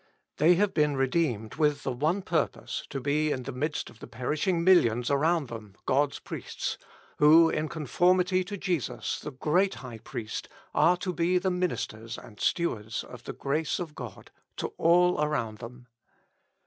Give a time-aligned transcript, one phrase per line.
[0.37, 4.07] They have been redeemed with the one purpose to be in the midst of the
[4.07, 6.79] perishing millions around them God's priests,
[7.17, 12.39] who in conformity to Jesus, the Great High Priest, are to be the ministers and
[12.39, 15.85] stewards of the grace of God to all around them.